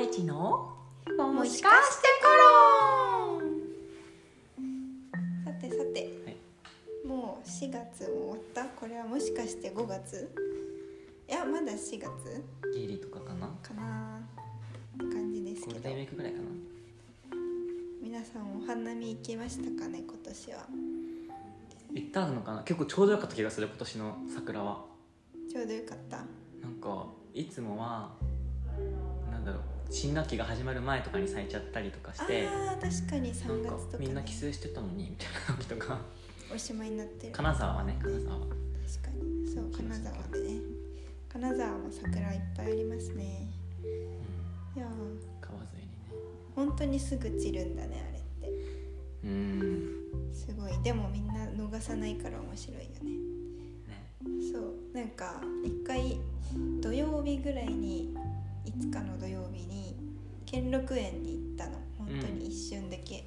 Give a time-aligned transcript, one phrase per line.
[0.00, 0.72] ベチの
[1.18, 3.50] もしかしてコロン。
[5.44, 6.36] さてさて、はい。
[7.06, 8.64] もう4月も終わった？
[8.64, 10.30] これはもしかして5月？
[11.28, 12.08] いやまだ4月。
[12.74, 13.48] ギリとかかな？
[13.62, 14.22] かな
[14.98, 15.90] 感じですけど。
[18.02, 20.02] 皆さんお花見行きましたかね？
[20.08, 20.66] 今年は。
[21.92, 22.62] 行ったのかな？
[22.62, 24.82] 結構ちょうどよかった気がする今年の桜は。
[25.52, 26.16] ちょうどよかった。
[26.62, 28.12] なんかいつもは
[29.90, 35.98] 新学期が始まる前とかに咲いちゃったりとかしてあー確かに3なんか月とか、みんなね帰省してたのにみたいな時とか。
[36.52, 37.32] おしまいになってる。
[37.32, 38.46] 金沢はね金沢は。
[38.46, 38.56] 確か
[39.22, 39.48] に。
[39.52, 40.60] そう金沢でね。
[41.32, 43.48] 金沢も桜いっぱいありますね。
[43.82, 44.80] うん。
[44.80, 45.40] いやー。
[45.40, 45.96] 川沿いにね。
[46.54, 48.58] 本当にすぐ散るんだねあれって。
[49.24, 50.32] うん。
[50.32, 50.72] すごい。
[50.82, 53.10] でもみんな逃さないから面白いよね。
[53.88, 54.52] ね。
[54.52, 54.96] そう。
[54.96, 56.18] なんか一回
[56.80, 58.14] 土曜日ぐらいに
[58.64, 59.96] いつかの土曜日に
[60.46, 61.78] 兼六園に行ったの。
[61.98, 63.24] 本当に一瞬だけ。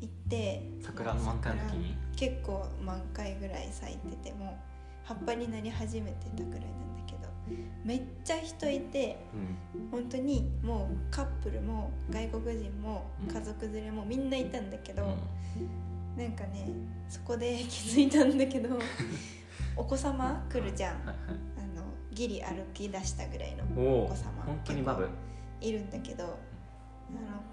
[0.00, 1.96] 行って、桜の満開の時に？
[2.16, 4.56] 結構満開ぐらい咲いてても
[5.04, 7.28] 葉っぱになり始めてたぐらいなんだけど。
[7.84, 9.18] めっちゃ人いて
[9.74, 9.90] うん。
[9.90, 15.16] 本当にもうカップルも外国人も家族連れもみんないたんだけど、
[16.16, 16.68] なんかね
[17.08, 18.78] そこで気づいたんだけど
[19.76, 20.96] お子様来るじゃん
[22.18, 25.08] ギリ歩き出したぐらいのお子様本当にバブ。
[25.60, 26.36] いるんだけどあの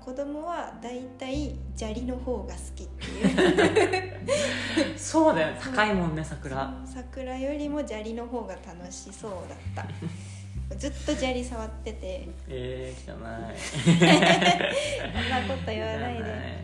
[0.04, 4.98] 子供はだいたい砂利の方が好きっていう。
[4.98, 6.74] そうだよね高いもんね桜。
[6.84, 9.32] 桜よりも砂利の方が楽しそう
[9.76, 9.88] だった。
[10.78, 12.28] ずっと砂利触ってて。
[12.48, 13.18] えー、汚
[13.54, 13.58] い。
[15.22, 16.64] そんなこと言わない汚で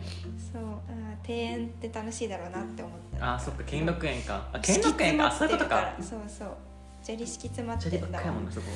[0.52, 3.34] そうあー庭園って楽しいだろうなって思った。
[3.34, 4.48] あそっか兼六園か。
[4.52, 5.28] あ兼六園か。
[5.28, 5.94] あそういうことか。
[6.00, 6.48] そうそう
[7.02, 8.60] 砂利敷き詰まってんだもそ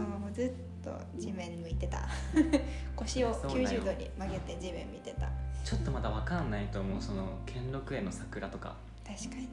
[0.00, 0.52] うずっ
[0.84, 2.08] と地面向いてた。
[2.94, 3.82] 腰をそうだよ。
[3.82, 5.28] 90度に曲げて地面見てた。
[5.64, 9.42] ちょっとまだわかんないと思うその兼六園の桜とか、確かに。
[9.42, 9.48] ね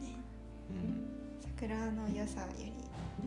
[0.69, 2.72] うん、桜の良さより。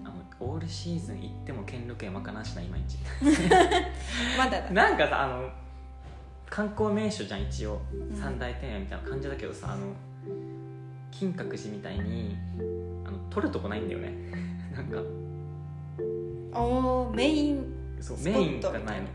[0.05, 2.99] あのオールシーズン行っても兼六園わからんしないまいち。
[4.39, 4.71] まだだ。
[4.71, 5.51] なんかさあの
[6.49, 8.15] 観光名所じゃん一応、ん。
[8.15, 9.93] 三大庭園みたいな感じだけどさあの
[11.11, 12.37] 金閣寺みたいに
[13.29, 14.15] あの撮るとこないんだよね。
[14.75, 15.01] なんか。
[16.61, 17.65] おーメイン
[18.01, 19.07] そうメインがないの。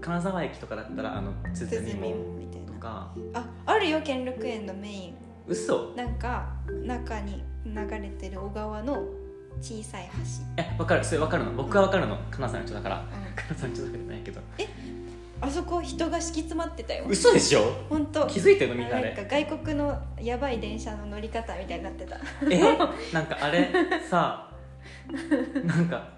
[0.00, 3.12] 金沢駅とかだったらあの鼓鼓門門みとか。
[3.34, 5.14] ああるよ兼六園のメイン。
[5.46, 5.92] 嘘。
[5.96, 6.48] なんか
[6.84, 9.02] 中に流れてる小川の
[9.60, 10.10] 小さい
[10.56, 11.04] 橋、えわかる。
[11.04, 11.52] それわかるの。
[11.52, 12.18] 僕はわかるの。
[12.30, 13.00] 金沢の人だから。
[13.00, 13.06] うん。
[13.36, 14.40] 金沢の人だけじゃないけど
[15.44, 17.04] あそこ人が敷き詰まってたよ。
[17.08, 17.62] 嘘でしょ？
[17.90, 18.26] 本当。
[18.28, 22.16] 気づいてるのみんなでなんか外国のやばい電車の乗り方みたいになってた。
[22.48, 22.60] え？
[23.12, 23.68] なんかあれ？
[24.08, 24.48] さ
[25.64, 26.08] なんか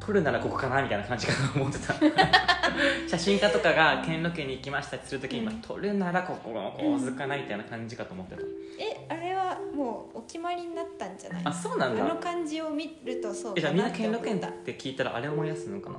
[0.00, 1.94] 撮るならここかなみたいな感じかと思ってた。
[3.08, 5.46] 写真家とかが兼六園に行きましたってするときに、うん。
[5.46, 8.42] まあ撮るならここの構図かなみたいな感じかと思ってた。
[8.80, 11.42] えあれはもうお決まりになったんじゃない？
[11.44, 12.04] あそうなんだ。
[12.04, 15.96] あの感じを見るとそうえじゃあみんな兼六園だって聞いたらあれ思い出すのかな？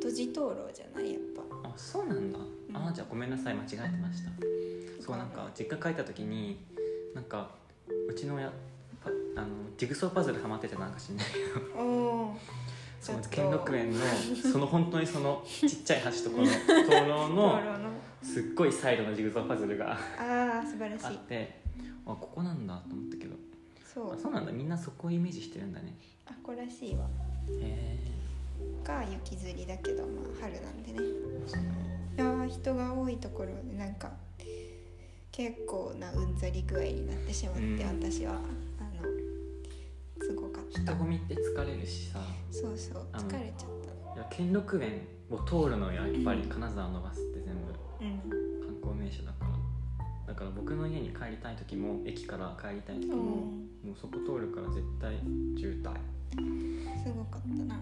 [0.00, 1.18] 琴地灯籠じゃないや。
[1.18, 1.25] っぱあ
[1.76, 2.42] そうなんだ、ん。
[2.88, 4.30] あじゃあごめんなさい間違えてました。
[5.00, 6.58] そうなんか実家帰った時に
[7.14, 7.50] なんか
[8.08, 8.50] うちの親
[9.02, 11.38] パあのジグソーパズルハマっててなんかしんないけ
[11.78, 12.36] ど
[13.00, 14.00] その兼六園の
[14.52, 16.46] その本当にそのちっちゃい橋とこの
[16.86, 17.96] 灯籠灯の。
[18.22, 21.06] すっごいサイドのジグソーパズルがああ素晴らしい。
[21.06, 21.60] あって
[22.04, 23.36] あここなんだと思ったけど。
[23.84, 24.14] そう。
[24.14, 24.50] あそうなんだ。
[24.50, 25.94] みんなそこをイメージしてるんだね。
[26.26, 27.08] あこらしいわ。
[27.60, 28.15] へ
[28.84, 30.98] が雪吊りだけどまあ春なんでね。
[32.16, 34.10] いやー人が多いところでなんか
[35.30, 37.78] 結構なうんざり具合になってしまって、うん。
[38.00, 38.32] 私は。
[38.32, 38.46] あの
[40.24, 40.80] すごかった。
[40.80, 42.20] 人混みって疲れるしさ。
[42.50, 43.68] そうそう疲れちゃっ
[44.14, 44.20] た。
[44.20, 47.74] いや兼六園を通るのよやっぱり金沢のバスって全部。
[48.00, 48.20] うん。
[48.64, 50.32] 観光名所だから。
[50.32, 55.18] だから僕の家に帰りたい時も駅から帰りたい時うも、もんうそこ通るから絶対
[55.56, 55.94] 渋滞。
[57.04, 57.78] すごかったな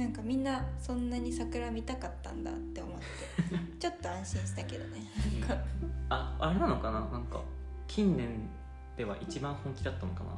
[0.00, 3.04] なんかみんなそんなに桜見たかったんだって思って
[3.78, 5.02] ちょっと安心したけどね。
[5.40, 5.64] なんか。
[6.08, 7.00] ああれなのかな？
[7.00, 7.42] なんか
[7.86, 8.48] 近年
[8.96, 10.30] では一番本気だったのかな？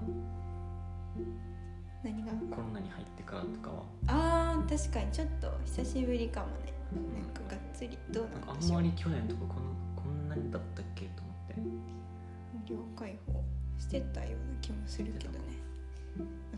[2.02, 2.32] 何が？
[2.50, 3.84] コロナに入ってからとかは。
[4.08, 6.72] あー確かにちょっと久しぶりかもね。
[6.92, 8.80] なんかがっつりどうなんかあなんでしょう。
[8.80, 9.60] んまり去年とかこの
[9.94, 11.54] こんなにだったっけと思って。
[11.56, 13.44] 無料開放
[13.78, 15.38] してたような気もするけどね。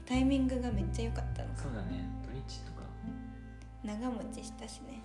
[0.07, 1.61] タイミングがめっちゃ良かったのか。
[1.63, 2.09] そうだね。
[2.25, 2.83] 土日とか
[3.85, 5.03] 長持ちしたしね。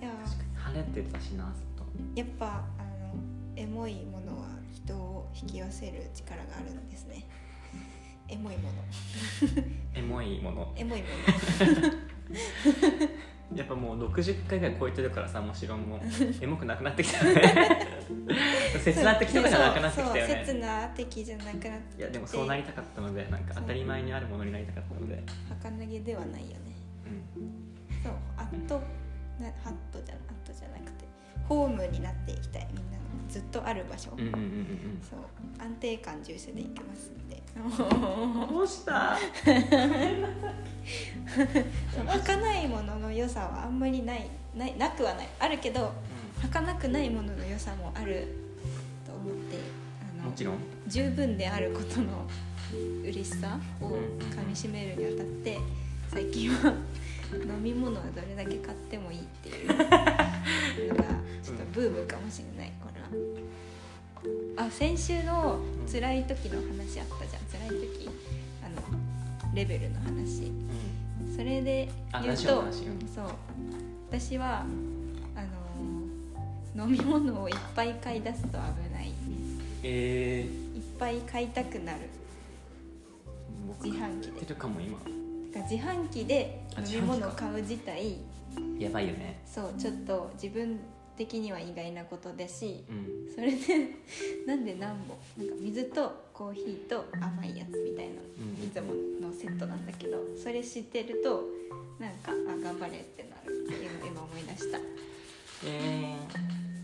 [0.00, 0.56] いや確かに。
[0.56, 1.84] 晴れてたしなずっと。
[2.14, 3.14] やっぱあの
[3.56, 7.24] エモいものは人を引き寄せる力があるんですね。
[8.28, 8.82] エモいもの。
[9.94, 10.72] エモいもの。
[10.76, 11.08] エモいも
[13.54, 15.96] やっぱもう60回ぐらい超えてるからさもちろんも。
[15.96, 16.00] う
[16.40, 17.86] エモくなくなってきたよね。
[18.82, 22.02] 切な的とかじゃなくなってきたよそうそう切ねな的じゃなくなってきて。
[22.02, 25.22] いやでもそうなりたかったのでなんか当たり前にあるものになりたかったので。
[25.50, 26.56] 儚げではないよね。
[27.36, 27.71] うん
[28.68, 28.82] そうアット
[29.40, 31.04] なハットじゃアットじゃなくて
[31.48, 35.00] ホームになっていきたいみんなのずっとある場所、うんうんうんうん。
[35.08, 35.20] そう。
[35.58, 37.42] 安定感重視でいけますんで。
[37.56, 39.16] うんどうした？
[41.94, 42.68] そう儚い。
[42.68, 45.28] ものの良さはあんまりないないなくはない。
[45.38, 45.92] あるけど
[46.40, 48.28] 儚くないものの良さもある
[49.06, 49.56] と思って
[50.18, 50.54] あのもちろん。
[50.86, 52.26] 十分であることの
[53.02, 53.96] 嬉しさをか
[54.46, 55.58] みしめるにあたって
[56.08, 56.74] 最近は
[57.34, 59.68] 飲み物はどれだけ買ってもいいっていう。
[59.68, 61.04] のが
[61.42, 65.58] ちょっとブームかもしれないこれはあ先週の
[65.90, 67.70] 辛い時の話あったじゃん。
[67.70, 68.10] 辛い時
[68.64, 70.44] あのレベルの話。
[70.44, 71.36] うん。
[71.36, 73.26] それであ言うとうんそう。
[74.10, 74.64] 私は
[75.34, 78.54] あの飲み物をいっぱい買い出すと危
[78.94, 79.12] ない。
[79.82, 81.98] えいっぱい買いたくなる。
[83.82, 84.54] 自販機で。
[85.68, 88.16] 自販機であ飲み物を買う自体
[88.78, 89.40] やばいよね。
[89.46, 90.78] そうちょっと自分
[91.16, 93.32] 的には意外なことだしうん。
[93.34, 93.94] それで
[94.46, 98.64] なんで何本なんか水とコーヒーと甘いやつみたいなうん。
[98.64, 98.94] いつも
[99.28, 101.44] のセットなんだけどそれ知ってると
[101.98, 104.78] なんかあ頑張れってなるっていうのを今思い出した。
[104.78, 104.80] あ
[105.64, 106.16] え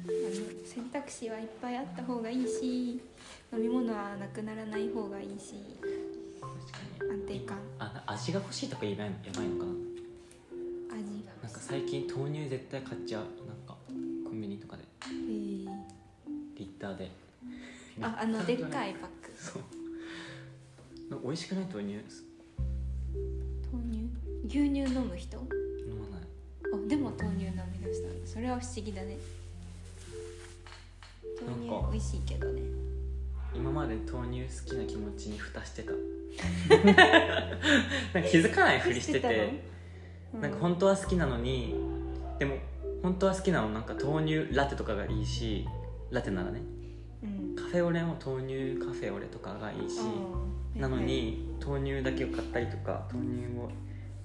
[0.09, 3.01] の選択肢はいっぱいあった方がいいし
[3.53, 5.55] 飲み物はなくならない方がいいし
[7.01, 7.59] 安定感
[8.11, 9.73] 味が欲しいとか言えばやばいのかな？
[10.97, 13.77] 味がなんか最近豆乳絶対買っちゃうなんか
[14.25, 14.83] コンビニとかで。
[14.83, 15.69] へー
[16.57, 17.11] リッターで。
[18.01, 19.31] ああのでっかいパック。
[19.37, 19.63] そう。
[21.23, 21.99] 美味しくない豆乳？
[23.71, 24.09] 豆乳？
[24.47, 25.37] 牛乳飲む人？
[25.37, 25.45] 飲
[26.01, 26.27] まない。
[26.73, 28.09] あでも豆乳飲み出した。
[28.27, 29.19] それは不思議だね。
[31.47, 32.63] 豆乳美味しいけどね
[33.59, 35.93] 今まで豆乳好きな気持ちに蓋してた。
[36.71, 39.79] なんか気づかないふりしてて。
[40.33, 41.75] なんか本当は好きなのに
[42.39, 42.57] でも
[43.03, 45.67] 本当は好きなのなんか豆乳ラテとかがいいし
[46.11, 46.61] ラテならね。
[47.23, 47.57] うん。
[47.57, 50.01] カフェオレも豆乳カフェオレとかがいいし
[50.75, 53.71] なのに豆乳だけを買ったりとか豆乳を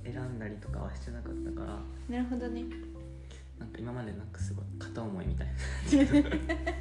[0.03, 1.79] 選んだりとかはしてなかったから。
[2.17, 2.65] なるほどね。
[3.59, 5.53] なんか今までなんかすごい片思いみたいな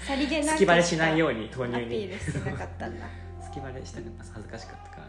[0.00, 3.06] さりげなく隙バレしないようにア豆乳にピールしてなかったんだ。
[3.42, 5.06] 隙バレしたく恥ずかしかったから。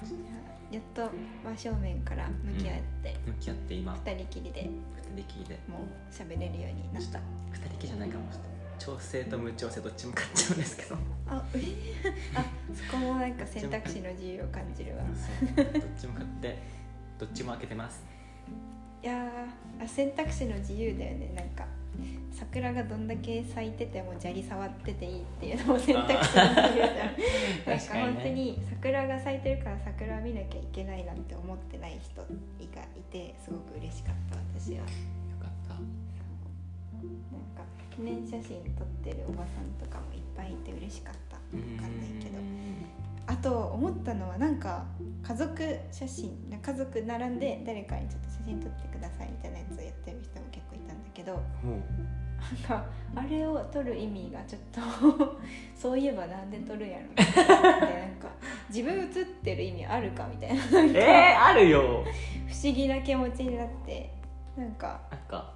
[0.70, 1.10] やっと
[1.46, 3.94] 真正面から向き合って、向き合って今。
[4.06, 4.70] 二人きりで。
[5.16, 5.60] 二人きりで。
[5.68, 7.20] もう喋れるようになった。
[7.52, 8.48] 二人きりじゃないかもしれない。
[8.80, 10.96] 調整と無調整どっちも買っちゃうんですけど。
[11.28, 11.60] あえ
[12.36, 15.04] あそこもなんか選択肢の自由を感じるわ。
[15.56, 15.66] どっ
[16.00, 16.60] ちも買って
[17.18, 18.06] どっちも開けてます。
[19.04, 21.66] いやーあ選択肢の自由だよねなんか
[22.32, 26.96] 桜がどんだけ咲いてても砂利触ってていいっていうのも選択肢の自由じゃ
[27.66, 32.26] んなんか本当に桜が咲いてるから桜見なきゃいけないなんて思ってない人が
[32.96, 34.78] いてすごく嬉しかった私は。
[34.78, 34.84] よ
[35.42, 35.74] かった。
[35.74, 35.84] なん
[37.56, 37.64] か
[37.96, 41.38] 記念写真撮ってるおばさんとかもいっぱいいて嬉しかった。
[41.38, 41.42] わ
[41.82, 42.38] かんないけど。
[43.28, 44.86] あと思ったのはなんか
[45.22, 50.47] 家族写真家族並んで誰かにちょっと写真撮ってくださいみたいなやつをやってる人も
[51.18, 51.42] けども
[52.38, 54.62] なんかあれを撮る意味がちょっ
[55.18, 55.38] と
[55.76, 57.62] そういえばなんで撮るんやろみたいな。
[57.64, 57.82] なん
[58.20, 58.30] か
[58.70, 60.56] 自分写ってる意味あるかみたいな。
[60.56, 62.04] なえー、あるよ。
[62.48, 64.12] 不思議な気持ちになって
[64.56, 65.00] なんか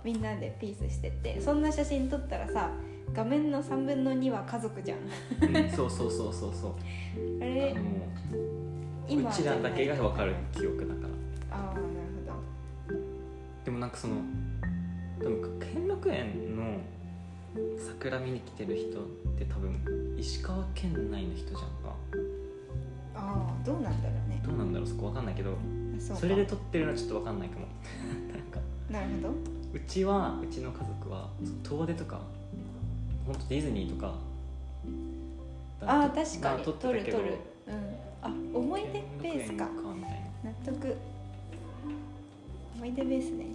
[0.04, 2.72] みんなでピースしててそんな写真撮ったらさ
[3.14, 5.00] 画面の3分の2は家族じゃん。
[5.00, 6.74] うんそうそうそうそうそう。
[7.40, 7.76] あれ
[9.08, 11.02] 今うちらだけが分かる記憶だか
[11.52, 11.58] ら。
[11.58, 11.82] ああなる
[12.26, 13.66] ほど。
[13.66, 14.16] でもなんかその
[15.24, 16.80] 多分兼六園の
[17.78, 19.04] 桜見に来てる人っ
[19.38, 21.96] て多分石川県内の人じゃんか。
[23.14, 24.42] ああどうなんだろうね。
[24.44, 25.56] どうなんだろうそこ分かんないけどあ
[26.00, 27.68] そそれで撮ってるのはちょっと分かんないかも。
[28.34, 28.60] なんか。
[28.90, 29.34] なるほど。
[29.74, 31.30] うちはうちの家族は
[31.64, 32.22] 遠出とか
[33.26, 34.16] 本当ディズニーとか
[35.82, 36.64] ああ確かに。
[36.64, 37.38] 撮ってる撮る。
[37.68, 37.76] うん。
[38.22, 39.70] あ思い出ベースか。
[40.44, 40.96] 納得。
[42.76, 43.46] 思い出ベースね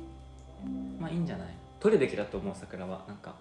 [0.98, 1.48] まあいいんじゃない？
[1.80, 3.04] 撮るべきだと思う桜は。
[3.06, 3.34] なんか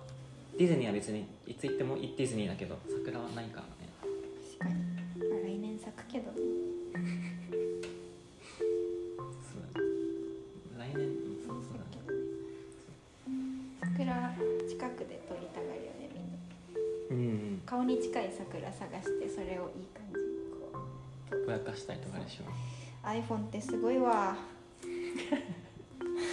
[0.58, 3.90] ディズニーは別にいつ行ってもディズニーだけど桜はないからね。
[4.58, 4.76] 確かに、
[5.30, 6.32] まあ、来年咲くけど。
[6.32, 6.38] ね
[9.42, 9.64] そう
[10.80, 11.14] 来年うん
[11.46, 12.20] そうそうだね。
[13.82, 14.36] 桜
[14.70, 16.38] 近くで撮りたがるよねみんな。
[17.10, 17.14] う
[17.58, 20.72] ん顔に近い桜探してそれをいい感じにこ
[21.32, 21.46] う。
[21.46, 22.44] ぼやかしたりとかでしょ。
[23.08, 24.36] iPhone ってすごいわ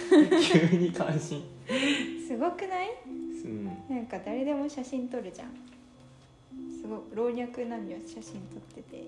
[0.09, 1.43] 急に関心。
[2.27, 2.89] すごくない？
[3.45, 3.65] うん。
[3.65, 5.49] なんか誰でも写真撮るじゃん。
[6.69, 6.97] すご
[7.31, 9.03] い老若男女写真撮ってて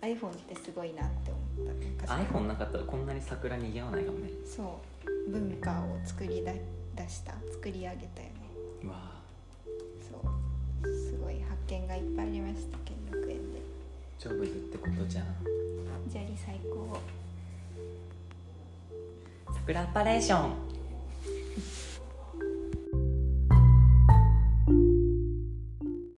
[0.00, 2.14] iPhone ってすごいなって思った。
[2.14, 4.30] なんか iPhone なかったらこんなに桜にぎわないかもね。
[4.44, 5.30] そう。
[5.30, 6.52] 文化を作りだ
[6.94, 8.06] 出した作り上げたよね。
[8.84, 9.12] うわ
[10.00, 10.88] そう。
[10.88, 12.78] すごい発見がいっぱいありました。
[12.84, 13.60] 兼六園で。
[14.18, 15.26] 成仏ってことじゃん。
[16.08, 16.98] 砂利最高
[19.66, 20.52] 桜パレーション。